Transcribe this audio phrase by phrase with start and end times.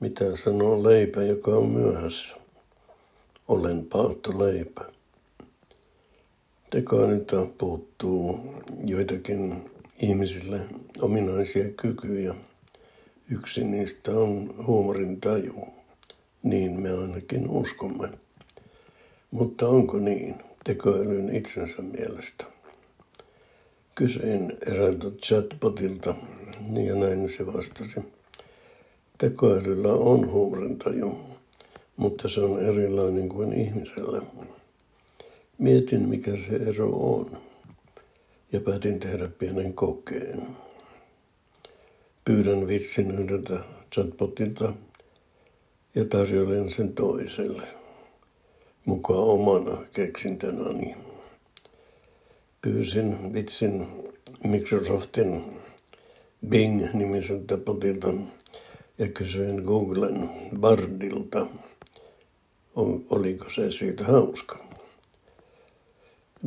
[0.00, 2.36] Mitä sanoo leipä, joka on myöhässä?
[3.48, 4.84] Olen paatto leipä.
[6.70, 8.40] Tekoälyltä puuttuu
[8.84, 9.70] joitakin
[10.02, 10.60] ihmisille
[11.02, 12.34] ominaisia kykyjä.
[13.30, 15.68] Yksi niistä on huumorin taju.
[16.42, 18.08] Niin me ainakin uskomme.
[19.30, 20.34] Mutta onko niin
[20.64, 22.44] tekoälyn itsensä mielestä?
[23.94, 26.14] Kysyin eräältä chatbotilta
[26.86, 28.00] ja näin se vastasi.
[29.18, 31.18] Tekoälyllä on huumorintaju,
[31.96, 34.22] mutta se on erilainen kuin ihmisellä.
[35.58, 37.38] Mietin, mikä se ero on,
[38.52, 40.42] ja päätin tehdä pienen kokeen.
[42.24, 43.60] Pyydän vitsin yhdeltä
[43.94, 44.72] chatbotilta
[45.94, 47.68] ja tarjoilen sen toiselle,
[48.84, 50.96] mukaan omana keksintänäni.
[52.62, 53.86] Pyysin vitsin
[54.44, 55.44] Microsoftin
[56.48, 58.08] Bing-nimiseltä potilta
[58.98, 60.30] ja kysyin Googlen
[60.60, 61.46] Bardilta,
[63.10, 64.58] oliko se siitä hauska.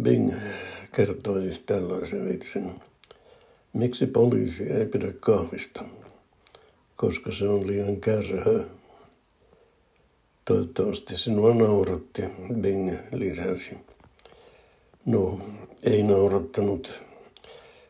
[0.01, 0.33] Bing
[0.95, 2.71] kertoi tällaisen vitsin.
[3.73, 5.83] Miksi poliisi ei pidä kahvista?
[6.95, 8.63] Koska se on liian kärhö.
[10.45, 12.21] Toivottavasti sinua nauratti,
[12.61, 13.77] Bing lisäsi.
[15.05, 15.39] No,
[15.83, 17.03] ei naurattanut.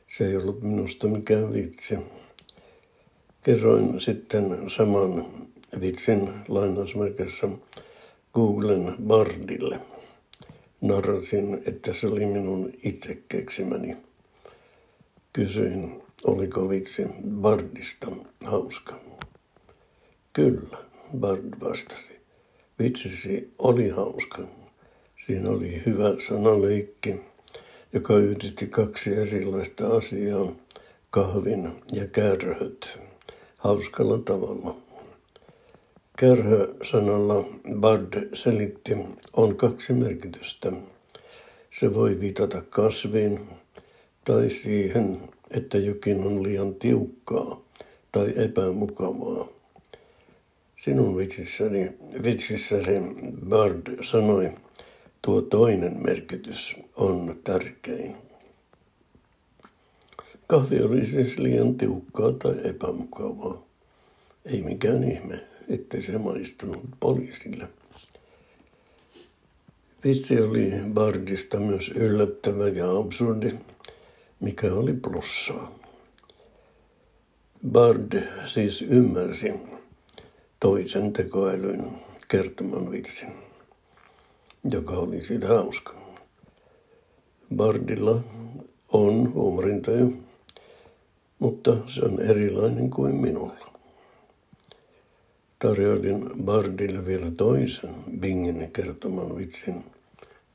[0.08, 1.98] Se ei ollut minusta mikään vitsi.
[3.44, 5.26] Kerroin sitten saman
[5.82, 7.48] vitsin lainausmerkissä
[8.34, 9.80] Googlen Bardille.
[10.82, 13.98] Narrasin, että se oli minun itse keksimäni.
[15.34, 17.06] Kysyin, oliko vitsi
[17.42, 18.08] Bardista
[18.44, 19.00] hauska.
[20.34, 20.78] Kyllä,
[21.18, 22.22] Bard vastasi.
[22.80, 24.42] Vitsisi oli hauska.
[25.26, 27.16] Siinä oli hyvä sanaleikki,
[27.94, 30.56] joka yhdisti kaksi erilaista asiaa,
[31.10, 33.00] kahvin ja kärhöt,
[33.62, 34.76] hauskalla tavalla.
[36.18, 37.46] Kärhö-sanalla
[37.80, 38.98] Bard selitti
[39.34, 40.72] on kaksi merkitystä.
[41.80, 43.40] Se voi viitata kasviin
[44.26, 45.22] tai siihen,
[45.52, 47.62] että jokin on liian tiukkaa
[48.12, 49.48] tai epämukavaa.
[50.78, 51.92] Sinun vitsissäni,
[52.24, 52.92] vitsissäsi
[53.50, 54.52] Bard sanoi,
[55.22, 58.01] tuo toinen merkitys on tärkein.
[60.52, 63.64] Kahvi oli siis liian tiukkaa tai epämukavaa.
[64.46, 67.68] Ei mikään ihme, ettei se maistunut poliisille.
[70.04, 73.54] Vitsi oli Bardista myös yllättävä ja absurdi,
[74.40, 75.80] mikä oli plussaa.
[77.72, 79.54] Bard siis ymmärsi
[80.60, 81.92] toisen tekoälyn
[82.28, 83.34] kertoman vitsin,
[84.72, 85.94] joka oli siitä hauska.
[87.56, 88.24] Bardilla
[88.94, 90.31] on huumorintaju,
[91.42, 93.72] mutta se on erilainen kuin minulla.
[95.60, 99.84] Tarjoilin Bardille vielä toisen Bingin kertoman vitsin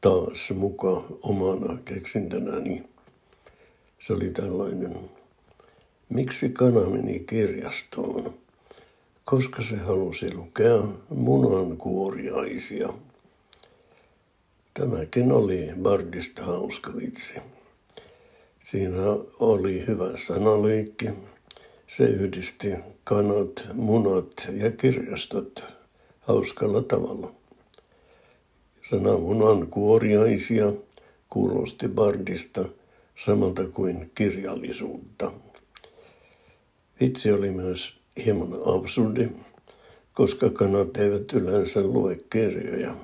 [0.00, 2.84] taas mukaan omana keksintänäni.
[3.98, 4.98] Se oli tällainen.
[6.08, 8.34] Miksi kana meni kirjastoon?
[9.24, 12.88] Koska se halusi lukea munankuoriaisia.
[14.74, 17.34] Tämäkin oli Bardista hauska vitsi.
[18.70, 19.02] Siinä
[19.40, 21.08] oli hyvä sanaleikki.
[21.88, 25.64] Se yhdisti kanat, munat ja kirjastot
[26.20, 27.32] hauskalla tavalla.
[28.90, 30.72] Sana munan kuoriaisia
[31.30, 32.64] kuulosti Bardista
[33.24, 35.32] samalta kuin kirjallisuutta.
[37.00, 39.28] Vitsi oli myös hieman absurdi,
[40.12, 42.96] koska kanat eivät yleensä lue kirjoja.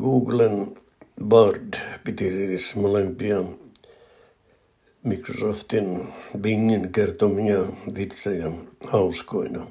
[0.00, 0.79] Googlen
[1.24, 3.44] Bard piti siis molempia
[5.02, 7.58] Microsoftin Bingin kertomia
[7.94, 8.52] vitsejä
[8.86, 9.66] hauskoina.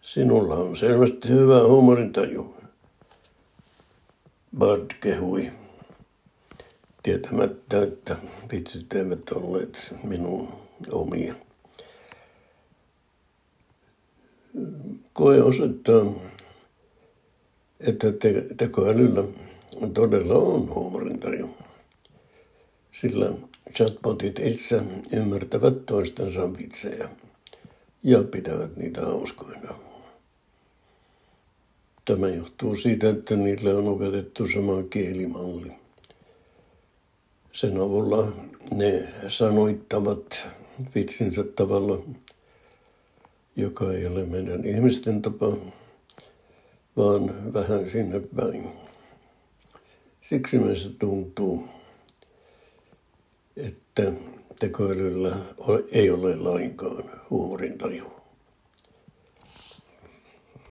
[0.00, 2.54] Sinulla on selvästi hyvä huumorintaju.
[4.58, 5.50] Bard kehui,
[7.02, 8.16] tietämättä, että
[8.52, 10.48] vitsit eivät olleet minun
[10.92, 11.34] omia.
[15.12, 16.04] Koe osoittaa,
[17.82, 19.24] että te- tekoälyllä
[19.94, 21.50] todella on huumorintaju,
[22.92, 23.32] sillä
[23.74, 24.82] chatbotit itse
[25.12, 27.08] ymmärtävät toistensa vitsejä
[28.02, 29.74] ja pitävät niitä hauskoina.
[32.04, 35.72] Tämä johtuu siitä, että niille on opetettu sama kielimalli.
[37.52, 38.32] Sen avulla
[38.74, 40.46] ne sanoittavat
[40.94, 41.98] vitsinsä tavalla,
[43.56, 45.56] joka ei ole meidän ihmisten tapa,
[46.96, 48.68] vaan vähän sinne päin.
[50.22, 51.64] Siksi meistä tuntuu,
[53.56, 54.12] että
[54.60, 55.36] tekoälyllä
[55.92, 58.21] ei ole lainkaan huumorintaju.